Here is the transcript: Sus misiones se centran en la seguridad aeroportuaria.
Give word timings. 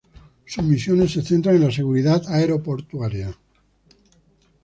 Sus 0.47 0.63
misiones 0.63 1.11
se 1.11 1.21
centran 1.21 1.57
en 1.57 1.65
la 1.65 1.71
seguridad 1.71 2.23
aeroportuaria. 2.27 3.37